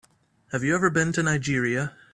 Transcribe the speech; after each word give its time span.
Have 0.51 0.63
you 0.63 0.73
ever 0.73 0.89
been 0.89 1.13
to 1.13 1.21
Nigeria? 1.21 1.95